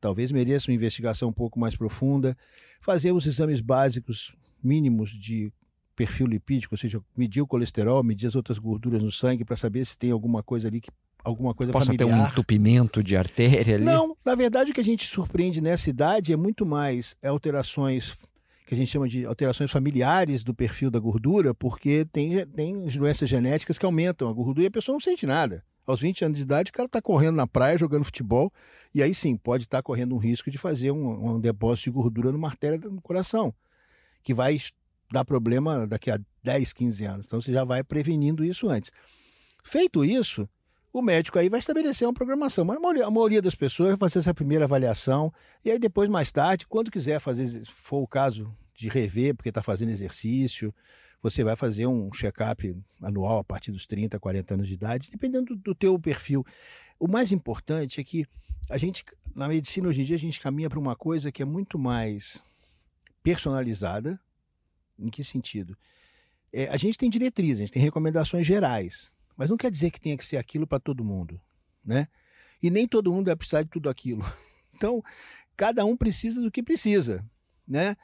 [0.00, 2.36] Talvez mereça uma investigação um pouco mais profunda.
[2.80, 5.52] Fazer os exames básicos mínimos de
[5.94, 9.84] perfil lipídico, ou seja, medir o colesterol, medir as outras gorduras no sangue para saber
[9.84, 10.90] se tem alguma coisa ali que
[11.24, 12.08] alguma coisa Possa familiar.
[12.08, 13.84] ter um entupimento de artéria ali?
[13.84, 18.16] Não, na verdade o que a gente surpreende nessa idade é muito mais alterações
[18.66, 23.28] que a gente chama de alterações familiares do perfil da gordura, porque tem, tem doenças
[23.28, 25.62] genéticas que aumentam a gordura e a pessoa não sente nada.
[25.86, 28.50] Aos 20 anos de idade, o cara está correndo na praia, jogando futebol,
[28.94, 31.94] e aí sim, pode estar tá correndo um risco de fazer um, um depósito de
[31.94, 33.54] gordura numa artéria do coração,
[34.22, 34.58] que vai
[35.14, 37.26] dar problema daqui a 10, 15 anos.
[37.26, 38.90] Então você já vai prevenindo isso antes.
[39.62, 40.48] Feito isso,
[40.92, 42.64] o médico aí vai estabelecer uma programação.
[42.64, 45.32] Mas a maioria, a maioria, das pessoas vai fazer essa primeira avaliação
[45.64, 49.48] e aí depois, mais tarde, quando quiser fazer, se for o caso de rever, porque
[49.48, 50.74] está fazendo exercício,
[51.22, 55.54] você vai fazer um check-up anual a partir dos 30, 40 anos de idade, dependendo
[55.54, 56.44] do, do teu perfil.
[56.98, 58.26] O mais importante é que
[58.68, 61.46] a gente, na medicina hoje em dia, a gente caminha para uma coisa que é
[61.46, 62.42] muito mais
[63.22, 64.20] personalizada,
[64.98, 65.76] em que sentido?
[66.52, 70.00] É, a gente tem diretrizes, a gente tem recomendações gerais, mas não quer dizer que
[70.00, 71.40] tenha que ser aquilo para todo mundo,
[71.84, 72.06] né?
[72.62, 74.22] E nem todo mundo vai precisar de tudo aquilo.
[74.76, 75.00] Então,
[75.56, 77.24] cada um precisa do que precisa,
[77.66, 77.94] né?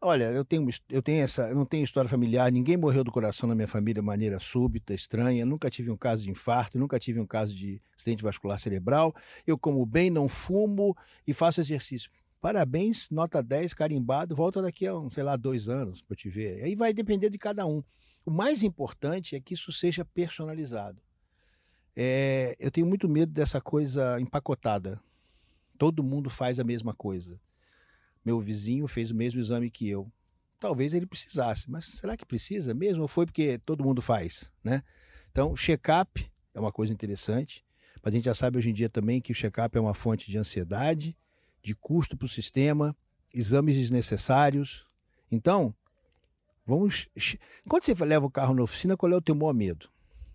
[0.00, 3.48] Olha, eu tenho, eu tenho essa, eu não tenho história familiar, ninguém morreu do coração
[3.48, 7.18] na minha família de maneira súbita, estranha, nunca tive um caso de infarto, nunca tive
[7.18, 9.12] um caso de acidente vascular cerebral.
[9.44, 12.10] Eu como bem, não fumo e faço exercício.
[12.40, 16.62] Parabéns, nota 10, carimbado, volta daqui a, sei lá, dois anos para te ver.
[16.62, 17.82] Aí vai depender de cada um.
[18.24, 21.02] O mais importante é que isso seja personalizado.
[21.96, 25.00] É, eu tenho muito medo dessa coisa empacotada.
[25.76, 27.40] Todo mundo faz a mesma coisa.
[28.24, 30.10] Meu vizinho fez o mesmo exame que eu.
[30.60, 33.02] Talvez ele precisasse, mas será que precisa mesmo?
[33.02, 34.82] Ou foi porque todo mundo faz, né?
[35.30, 37.64] Então, check-up é uma coisa interessante,
[38.02, 40.30] mas a gente já sabe hoje em dia também que o check-up é uma fonte
[40.30, 41.16] de ansiedade,
[41.62, 42.96] de custo para o sistema,
[43.32, 44.86] exames desnecessários.
[45.30, 45.74] Então,
[46.66, 47.08] vamos.
[47.68, 49.88] Quando você leva o carro na oficina, qual é o teu maior medo?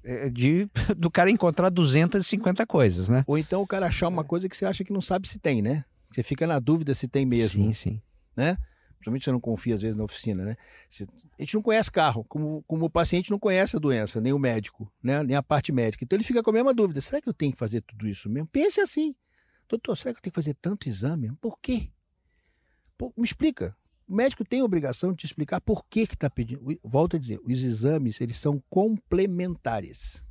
[0.04, 3.24] É de, do cara encontrar 250 coisas, né?
[3.26, 5.62] Ou então o cara achar uma coisa que você acha que não sabe se tem,
[5.62, 5.86] né?
[6.12, 7.66] Você fica na dúvida se tem mesmo.
[7.66, 8.02] Sim, sim.
[8.36, 8.58] Né?
[9.04, 10.56] Principalmente você não confia às vezes na oficina, né?
[11.38, 14.40] a gente não conhece carro, como, como o paciente não conhece a doença, nem o
[14.40, 15.22] médico, né?
[15.24, 16.06] nem a parte médica.
[16.06, 18.30] Então ele fica com a mesma dúvida: será que eu tenho que fazer tudo isso
[18.30, 18.48] mesmo?
[18.48, 19.14] Pense assim.
[19.74, 21.32] Doutor, será que eu tenho que fazer tanto exame?
[21.42, 21.90] Por quê?
[23.18, 23.76] me explica.
[24.08, 26.64] O médico tem a obrigação de te explicar por que está pedindo.
[26.84, 30.24] Volto a dizer, os exames eles são complementares.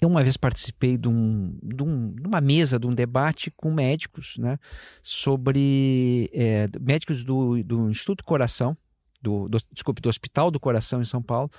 [0.00, 3.72] Eu uma vez participei de, um, de, um, de uma mesa, de um debate com
[3.72, 4.58] médicos, né,
[5.02, 8.76] sobre é, médicos do, do Instituto Coração,
[9.20, 11.50] do, do, desculpe, do Hospital do Coração em São Paulo,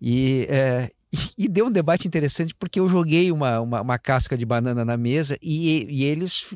[0.00, 0.90] e, é,
[1.38, 4.96] E, deu um debate interessante porque eu joguei uma, uma, uma casca de banana na
[4.96, 6.54] mesa e, e, eles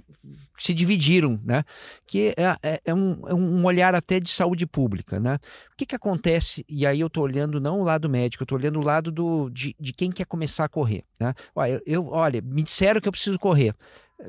[0.58, 1.64] se dividiram, né?
[2.06, 5.36] Que é, é, é, um, é, um, olhar até de saúde pública, né?
[5.72, 6.66] O que, que acontece?
[6.68, 9.48] E aí eu estou olhando não o lado médico, eu estou olhando o lado do,
[9.48, 11.32] de, de quem quer começar a correr, né?
[11.54, 13.74] Olha, eu, olha, me disseram que eu preciso correr.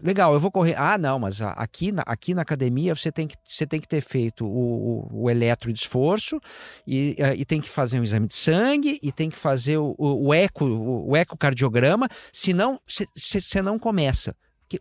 [0.01, 0.75] Legal, eu vou correr.
[0.77, 4.01] Ah, não, mas aqui na, aqui na academia você tem que, você tem que ter
[4.01, 6.39] feito o, o, o eletro de esforço
[6.88, 9.95] e, eh, e, tem que fazer um exame de sangue e tem que fazer o,
[9.97, 12.79] o, eco, o, ecocardiograma, senão
[13.15, 14.36] você não começa.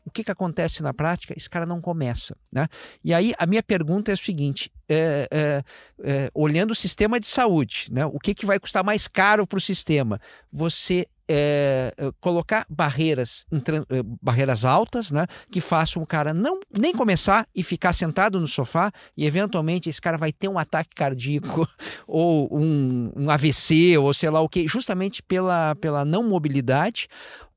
[0.07, 1.35] O que, que acontece na prática?
[1.37, 2.35] Esse cara não começa.
[2.51, 2.67] Né?
[3.05, 5.63] E aí a minha pergunta é o seguinte: é, é,
[6.03, 8.07] é, olhando o sistema de saúde, né?
[8.07, 10.19] o que, que vai custar mais caro para o sistema?
[10.51, 16.93] Você é, é, colocar barreiras, é, barreiras altas, né, que façam o cara não nem
[16.93, 21.69] começar e ficar sentado no sofá e eventualmente esse cara vai ter um ataque cardíaco
[22.07, 27.09] ou um, um AVC ou sei lá o que, justamente pela, pela não mobilidade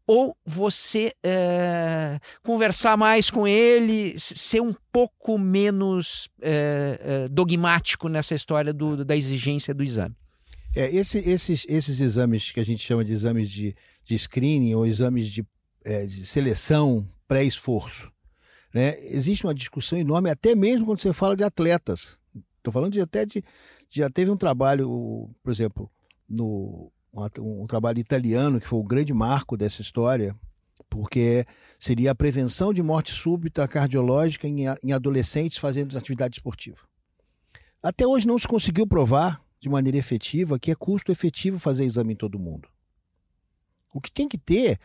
[0.08, 8.36] ou você é, conversar mais com ele, ser um pouco menos é, é, dogmático nessa
[8.36, 10.16] história do, da exigência do exame.
[10.76, 14.86] É, esse, esses, esses exames que a gente chama de exames de, de screening ou
[14.86, 15.48] exames de,
[15.86, 18.12] é, de seleção pré-esforço,
[18.74, 19.00] né?
[19.06, 22.20] existe uma discussão enorme, até mesmo quando você fala de atletas.
[22.58, 23.42] Estou falando de até de.
[23.90, 25.90] Já teve um trabalho, por exemplo,
[26.28, 30.36] no, um, um trabalho italiano, que foi o grande marco dessa história,
[30.90, 31.46] porque
[31.80, 36.80] seria a prevenção de morte súbita cardiológica em, em adolescentes fazendo atividade esportiva.
[37.82, 42.14] Até hoje não se conseguiu provar de maneira efetiva que é custo efetivo fazer exame
[42.14, 42.70] em todo mundo.
[43.94, 44.80] O que tem que ter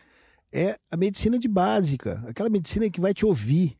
[0.51, 3.75] é a medicina de básica, aquela medicina que vai te ouvir.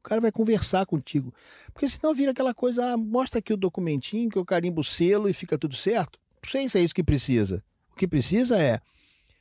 [0.00, 1.34] O cara vai conversar contigo.
[1.72, 5.28] Porque senão vira aquela coisa, ah, mostra aqui o documentinho, que eu carimbo o selo
[5.28, 6.18] e fica tudo certo.
[6.42, 7.62] Não sei se é isso que precisa.
[7.90, 8.80] O que precisa é,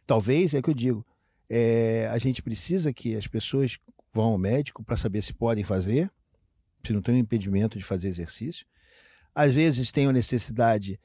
[0.07, 1.05] talvez, é que eu digo,
[1.49, 3.77] é, a gente precisa que as pessoas
[4.11, 6.09] vão ao médico para saber se podem fazer,
[6.83, 8.65] se não tem um impedimento de fazer exercício.
[9.35, 10.97] Às vezes tem a necessidade,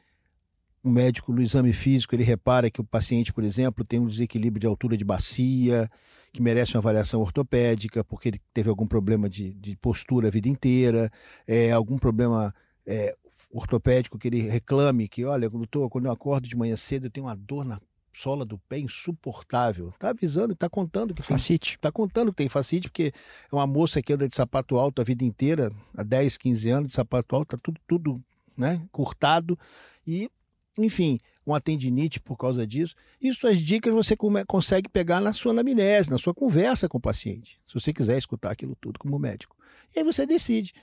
[0.82, 4.60] o médico no exame físico, ele repara que o paciente, por exemplo, tem um desequilíbrio
[4.60, 5.90] de altura de bacia,
[6.32, 10.48] que merece uma avaliação ortopédica, porque ele teve algum problema de, de postura a vida
[10.48, 11.10] inteira,
[11.46, 12.54] é, algum problema
[12.86, 13.16] é,
[13.50, 17.26] ortopédico que ele reclame que, olha, doutor, quando eu acordo de manhã cedo eu tenho
[17.26, 17.80] uma dor na
[18.12, 19.88] sola do pé insuportável.
[19.90, 21.74] Está avisando, está contando que facite.
[21.76, 23.12] Está contando que tem facite, porque
[23.50, 26.88] é uma moça que anda de sapato alto a vida inteira, há 10, 15 anos
[26.88, 28.24] de sapato alto, está tudo, tudo
[28.56, 29.58] né, curtado.
[30.06, 30.30] E,
[30.78, 32.94] enfim, uma tendinite por causa disso.
[33.20, 37.60] Isso as dicas você consegue pegar na sua anamnese, na sua conversa com o paciente,
[37.66, 39.56] se você quiser escutar aquilo tudo como médico.
[39.94, 40.74] E aí você decide.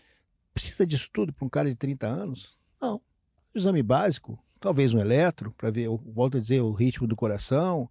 [0.53, 2.57] Precisa disso tudo para um cara de 30 anos?
[2.81, 3.01] Não.
[3.53, 7.89] Exame básico, talvez um eletro, para ver, volto a dizer, o ritmo do coração.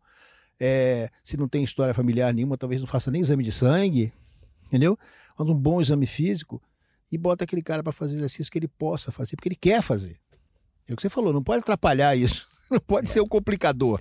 [0.58, 4.12] É, se não tem história familiar nenhuma, talvez não faça nem exame de sangue,
[4.66, 4.98] entendeu?
[5.38, 6.62] Mas um bom exame físico
[7.10, 10.18] e bota aquele cara para fazer exercício que ele possa fazer, porque ele quer fazer.
[10.88, 14.00] É o que você falou, não pode atrapalhar isso, não pode ser um complicador.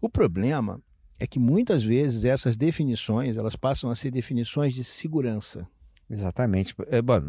[0.00, 0.80] O problema
[1.18, 5.68] é que muitas vezes essas definições elas passam a ser definições de segurança.
[6.08, 6.74] Exatamente.
[6.88, 7.20] É, bom,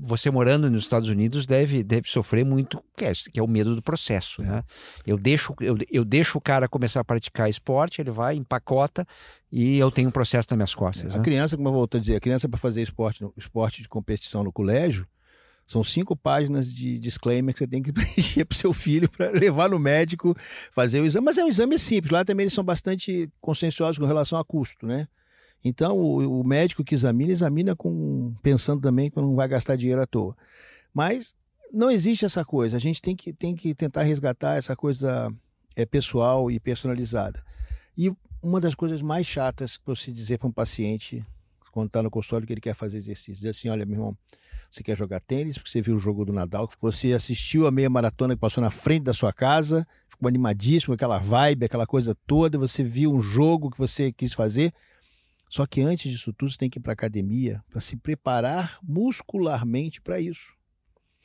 [0.00, 3.76] você morando nos Estados Unidos deve, deve sofrer muito, que é, que é o medo
[3.76, 4.40] do processo.
[4.42, 4.46] É.
[4.46, 4.62] Né?
[5.06, 9.06] Eu, deixo, eu, eu deixo o cara começar a praticar esporte, ele vai, empacota
[9.50, 11.12] e eu tenho um processo nas minhas costas.
[11.12, 11.14] É.
[11.14, 11.24] A né?
[11.24, 14.52] criança, como eu volto a dizer, a criança para fazer esporte, esporte de competição no
[14.52, 15.06] colégio,
[15.66, 19.30] são cinco páginas de disclaimer que você tem que preencher para o seu filho para
[19.30, 20.34] levar no médico,
[20.70, 21.26] fazer o exame.
[21.26, 22.10] Mas é um exame simples.
[22.10, 25.06] Lá também eles são bastante conscienciosos com relação a custo, né?
[25.64, 30.02] Então, o, o, médico que examina, examina com pensando também que não vai gastar dinheiro
[30.02, 30.36] à toa.
[30.92, 31.34] Mas
[31.72, 32.76] não existe essa coisa.
[32.76, 35.32] A gente tem que, tem que tentar resgatar essa coisa
[35.76, 37.42] é, pessoal e personalizada.
[37.96, 41.24] E uma das coisas mais chatas para você dizer para um paciente,
[41.70, 44.18] quando está no consultório, que ele quer fazer exercício, dizer assim: olha, meu irmão,
[44.70, 47.88] você quer jogar tênis porque você viu o jogo do Nadal, você assistiu a meia
[47.88, 52.58] maratona que passou na frente da sua casa, ficou animadíssimo, aquela vibe, aquela coisa toda,
[52.58, 54.72] você viu um jogo que você quis fazer
[55.52, 60.00] só que antes disso tudo, você tem que ir para academia para se preparar muscularmente
[60.00, 60.56] para isso.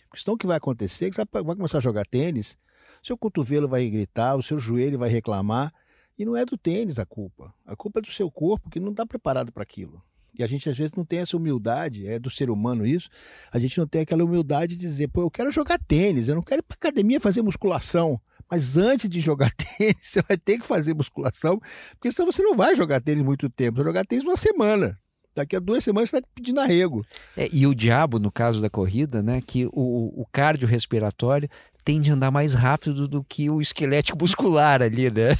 [0.09, 2.57] Porque senão o que vai acontecer é que você vai começar a jogar tênis,
[3.01, 5.73] seu cotovelo vai gritar, o seu joelho vai reclamar,
[6.19, 7.53] e não é do tênis a culpa.
[7.65, 10.03] A culpa é do seu corpo que não está preparado para aquilo.
[10.37, 13.09] E a gente às vezes não tem essa humildade, é do ser humano isso,
[13.49, 16.43] a gente não tem aquela humildade de dizer, pô, eu quero jogar tênis, eu não
[16.43, 18.19] quero ir para academia fazer musculação.
[18.49, 21.59] Mas antes de jogar tênis, você vai ter que fazer musculação,
[21.91, 23.77] porque senão você não vai jogar tênis muito tempo.
[23.77, 24.97] Você vai jogar tênis uma semana.
[25.35, 27.05] Daqui a duas semanas você está pedindo arrego.
[27.35, 29.39] É, e o diabo, no caso da corrida, né?
[29.45, 31.47] Que o, o cardiorrespiratório
[31.85, 35.37] tende a andar mais rápido do que o esquelético muscular ali, né?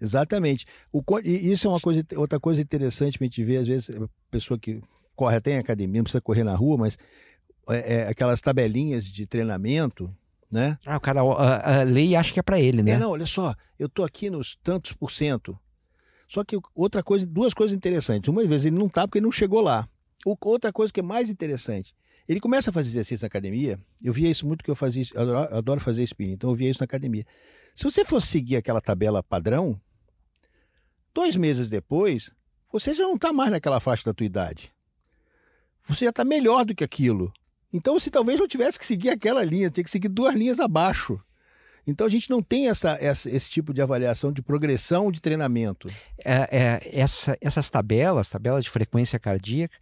[0.00, 0.66] Exatamente.
[0.92, 3.90] O, e isso é uma coisa, outra coisa interessante para a gente ver, às vezes,
[3.90, 4.80] a pessoa que
[5.16, 6.98] corre até em academia, não precisa correr na rua, mas
[7.68, 10.14] é, é, aquelas tabelinhas de treinamento,
[10.50, 10.78] né?
[10.84, 12.92] Ah, o cara a, a lei acha que é para ele, né?
[12.92, 15.58] É, não, olha só, eu tô aqui nos tantos por cento.
[16.28, 18.28] Só que outra coisa, duas coisas interessantes.
[18.28, 19.88] Uma vez ele não tá porque ele não chegou lá.
[20.24, 21.94] Outra coisa que é mais interessante,
[22.28, 23.78] ele começa a fazer exercício na academia.
[24.02, 26.56] Eu via isso muito que eu fazia, eu adoro, eu adoro fazer spinning, então eu
[26.56, 27.24] via isso na academia.
[27.74, 29.80] Se você fosse seguir aquela tabela padrão,
[31.14, 32.30] dois meses depois,
[32.70, 34.72] você já não está mais naquela faixa da tua idade.
[35.86, 37.32] Você já está melhor do que aquilo.
[37.72, 41.20] Então você talvez não tivesse que seguir aquela linha, tinha que seguir duas linhas abaixo.
[41.86, 45.88] Então a gente não tem essa, essa, esse tipo de avaliação de progressão de treinamento.
[46.22, 49.74] É, é, essa, essas tabelas, tabelas de frequência cardíaca,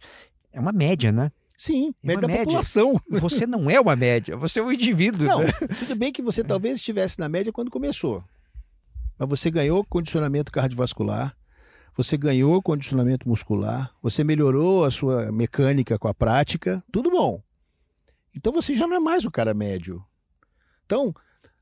[0.53, 1.31] é uma média, né?
[1.57, 2.45] Sim, é média da média.
[2.45, 2.93] população.
[3.09, 5.27] Você não é uma média, você é um indivíduo.
[5.27, 5.51] Não, né?
[5.79, 8.23] tudo bem que você talvez estivesse na média quando começou.
[9.17, 11.35] Mas você ganhou condicionamento cardiovascular,
[11.95, 17.41] você ganhou condicionamento muscular, você melhorou a sua mecânica com a prática, tudo bom.
[18.35, 20.03] Então você já não é mais o cara médio.
[20.85, 21.13] Então,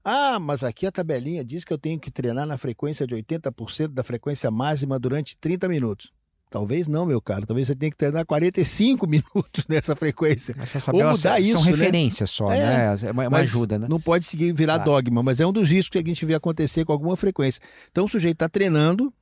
[0.04, 3.88] ah, mas aqui a tabelinha diz que eu tenho que treinar na frequência de 80%
[3.88, 6.12] da frequência máxima durante 30 minutos.
[6.50, 7.46] Talvez não, meu caro.
[7.46, 10.56] Talvez você tenha que treinar 45 minutos nessa frequência.
[10.58, 11.72] Mas Ou mudar isso, são né?
[11.72, 12.96] referências só, é, né?
[13.08, 13.88] É uma, uma ajuda, né?
[13.90, 14.92] Não pode seguir virar claro.
[14.92, 17.62] dogma, mas é um dos riscos que a gente vê acontecer com alguma frequência.
[17.92, 19.14] Então o sujeito está treinando,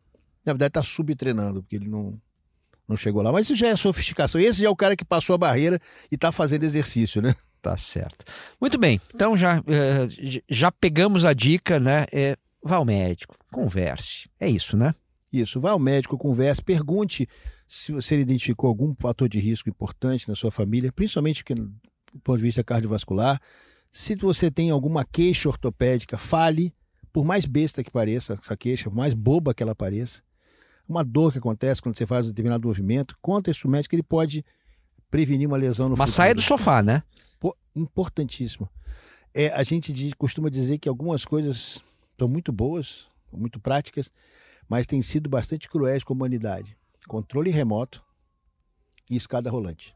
[0.46, 2.20] na verdade está subtreinando, porque ele não,
[2.88, 3.32] não chegou lá.
[3.32, 4.40] Mas isso já é sofisticação.
[4.40, 5.80] Esse já é o cara que passou a barreira
[6.12, 7.34] e está fazendo exercício, né?
[7.62, 8.26] Tá certo.
[8.60, 9.00] Muito bem.
[9.16, 12.06] Então já, eh, já pegamos a dica, né?
[12.12, 14.30] É, vá ao médico, converse.
[14.38, 14.94] É isso, né?
[15.32, 15.62] Isso.
[15.62, 17.26] Vá ao médico, converse, pergunte
[17.66, 22.44] se você identificou algum fator de risco importante na sua família, principalmente do ponto de
[22.44, 23.40] vista cardiovascular.
[23.90, 26.74] Se você tem alguma queixa ortopédica, fale,
[27.14, 30.22] por mais besta que pareça essa queixa, por mais boba que ela pareça
[30.88, 34.46] uma dor que acontece quando você faz um determinado movimento, conta isso médico, ele pode
[35.10, 36.16] prevenir uma lesão no Mas futuro.
[36.16, 37.04] saia do sofá, né?
[37.40, 38.70] Pô, importantíssimo.
[39.34, 41.82] É, a gente diz, costuma dizer que algumas coisas
[42.18, 44.12] são muito boas, muito práticas,
[44.68, 46.78] mas têm sido bastante cruéis com a humanidade.
[47.08, 48.02] Controle remoto
[49.10, 49.96] e escada rolante.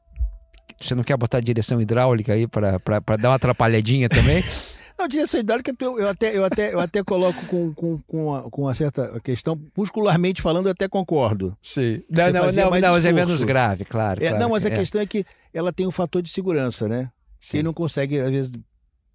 [0.80, 4.44] Você não quer botar direção hidráulica aí para dar uma atrapalhadinha também?
[5.08, 8.62] Não, direção hidráulica eu até, eu até, eu até coloco com, com, com, uma, com
[8.64, 11.58] uma certa questão, muscularmente falando, eu até concordo.
[11.62, 12.04] Sim.
[12.10, 14.22] Não, não, não, não mas é menos grave, claro.
[14.22, 14.76] É, claro não, mas a é.
[14.76, 17.10] questão é que ela tem um fator de segurança, né?
[17.40, 17.52] Sim.
[17.52, 18.52] Quem não consegue, às vezes,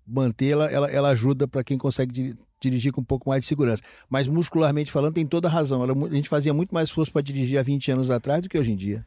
[0.06, 3.82] mantê-la, ela, ela ajuda para quem consegue dirigir com um pouco mais de segurança.
[4.08, 5.82] Mas muscularmente falando, tem toda a razão.
[5.82, 8.58] Ela, a gente fazia muito mais esforço para dirigir há 20 anos atrás do que
[8.58, 9.04] hoje em dia.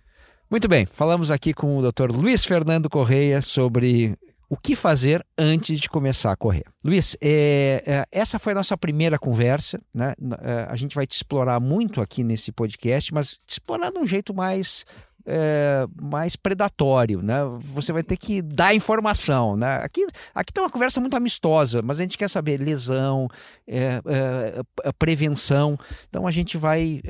[0.52, 2.12] Muito bem, falamos aqui com o Dr.
[2.12, 4.16] Luiz Fernando Correia sobre
[4.50, 6.64] o que fazer antes de começar a correr.
[6.84, 9.82] Luiz, é, é, essa foi a nossa primeira conversa.
[9.94, 10.14] Né?
[10.42, 14.08] É, a gente vai te explorar muito aqui nesse podcast, mas te explorar de um
[14.08, 14.86] jeito mais.
[15.28, 17.40] É, mais predatório, né?
[17.60, 19.78] Você vai ter que dar informação, né?
[19.78, 20.06] Aqui,
[20.36, 23.28] aqui tem uma conversa muito amistosa, mas a gente quer saber lesão,
[23.68, 24.00] é,
[24.84, 25.80] é, prevenção.
[26.08, 27.02] Então a gente vai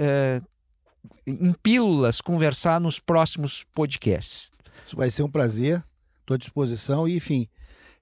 [1.27, 4.49] em pílulas conversar nos próximos podcasts.
[4.87, 5.83] Isso vai ser um prazer
[6.25, 7.07] estou à disposição.
[7.07, 7.47] E, enfim,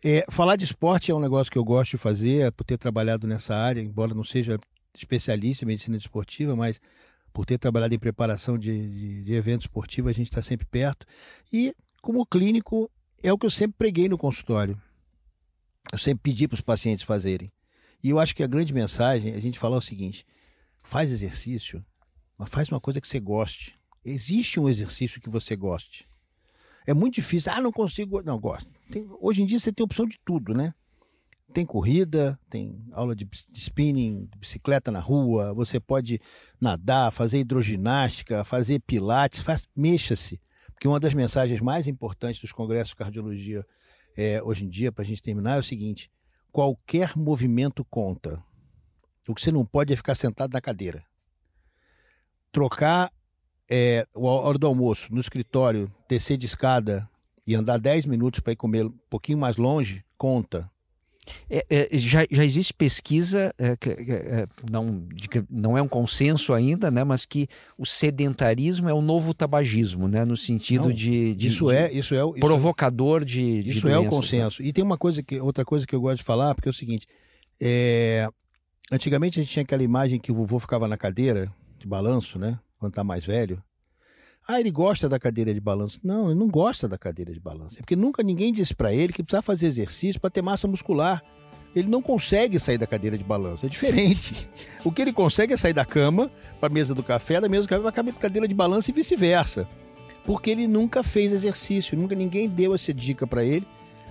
[0.04, 2.78] é, falar de esporte é um negócio que eu gosto de fazer, é por ter
[2.78, 4.60] trabalhado nessa área, embora não seja
[4.96, 6.80] especialista em medicina esportiva, mas
[7.32, 11.06] por ter trabalhado em preparação de, de, de eventos esportivos, a gente está sempre perto.
[11.52, 12.90] E, como clínico,
[13.22, 14.80] é o que eu sempre preguei no consultório.
[15.92, 17.52] Eu sempre pedi para os pacientes fazerem.
[18.04, 20.26] E eu acho que a grande mensagem é a gente falar o seguinte:
[20.82, 21.84] faz exercício,
[22.38, 23.76] mas faz uma coisa que você goste.
[24.04, 26.06] Existe um exercício que você goste.
[26.86, 27.52] É muito difícil.
[27.52, 28.22] Ah, não consigo.
[28.22, 28.70] Não, gosto.
[28.92, 30.74] Tem, hoje em dia você tem opção de tudo, né?
[31.54, 36.20] Tem corrida, tem aula de, de spinning, de bicicleta na rua, você pode
[36.60, 40.42] nadar, fazer hidroginástica, fazer pilates, faz, mexa-se.
[40.74, 43.64] Porque uma das mensagens mais importantes dos congressos de cardiologia
[44.18, 46.12] é, hoje em dia, para a gente terminar, é o seguinte:
[46.52, 48.44] qualquer movimento conta.
[49.28, 51.04] O que você não pode é ficar sentado na cadeira.
[52.52, 53.12] Trocar
[53.76, 57.10] é, a hora do almoço no escritório, descer de escada
[57.46, 60.70] e andar 10 minutos para ir comer um pouquinho mais longe, conta.
[61.50, 66.54] É, é, já, já existe pesquisa, é, que, é, não, que não é um consenso
[66.54, 71.34] ainda, né, mas que o sedentarismo é o novo tabagismo, né, no sentido não, de,
[71.34, 74.10] de, isso de é isso é provocador de, isso, de isso é o né?
[74.10, 74.62] consenso.
[74.62, 76.76] E tem uma coisa que outra coisa que eu gosto de falar, porque é o
[76.76, 77.08] seguinte,
[77.60, 78.30] é,
[78.92, 82.60] antigamente a gente tinha aquela imagem que o vovô ficava na cadeira de balanço, né,
[82.84, 83.64] quando tá mais velho.
[84.46, 86.02] Ah, ele gosta da cadeira de balanço.
[86.04, 87.78] Não, ele não gosta da cadeira de balanço.
[87.78, 91.24] É porque nunca ninguém disse para ele que precisa fazer exercício para ter massa muscular.
[91.74, 93.66] Ele não consegue sair da cadeira de balanço.
[93.66, 94.48] É diferente.
[94.84, 96.30] O que ele consegue é sair da cama
[96.60, 98.94] para a mesa do café, da mesa do café para a cadeira de balanço e
[98.94, 99.66] vice-versa.
[100.26, 103.66] Porque ele nunca fez exercício, nunca ninguém deu essa dica para ele.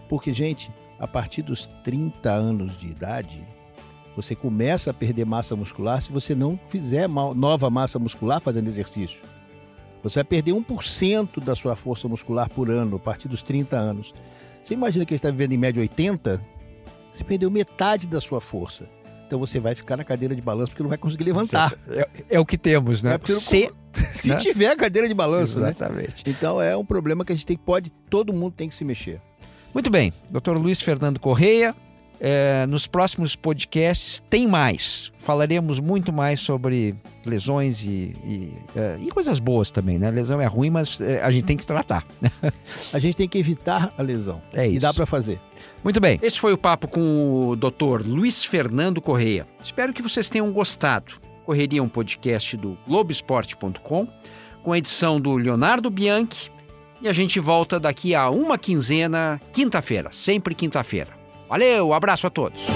[0.08, 3.46] Porque, gente, a partir dos 30 anos de idade,
[4.16, 9.22] você começa a perder massa muscular se você não fizer nova massa muscular fazendo exercício.
[10.02, 14.12] Você vai perder 1% da sua força muscular por ano a partir dos 30 anos.
[14.62, 16.44] Você imagina que está vivendo em média 80?
[17.14, 18.84] Você perdeu metade da sua força.
[19.26, 21.72] Então você vai ficar na cadeira de balanço porque não vai conseguir levantar.
[21.88, 23.14] É, é o que temos, né?
[23.14, 23.70] É se,
[24.12, 24.36] se né?
[24.36, 25.68] tiver cadeira de balanço, né?
[25.70, 26.26] Exatamente.
[26.26, 26.34] Né?
[26.36, 28.84] Então é um problema que a gente tem que pode, todo mundo tem que se
[28.84, 29.20] mexer.
[29.72, 30.52] Muito bem, Dr.
[30.58, 31.74] Luiz Fernando Correia,
[32.20, 35.12] é, nos próximos podcasts tem mais.
[35.18, 36.94] Falaremos muito mais sobre
[37.26, 40.10] lesões e, e, é, e, coisas boas também, né?
[40.10, 42.04] Lesão é ruim, mas é, a gente tem que tratar.
[42.92, 44.40] a gente tem que evitar a lesão.
[44.52, 44.76] É isso.
[44.76, 45.40] E dá para fazer.
[45.82, 46.18] Muito bem.
[46.22, 48.06] Esse foi o papo com o Dr.
[48.06, 49.46] Luiz Fernando Correia.
[49.62, 51.14] Espero que vocês tenham gostado.
[51.44, 54.06] Correria é um podcast do Globoesporte.com,
[54.62, 56.52] com a edição do Leonardo Bianchi.
[57.00, 61.21] E a gente volta daqui a uma quinzena, quinta-feira, sempre quinta-feira.
[61.52, 62.66] Valeu, abraço a todos.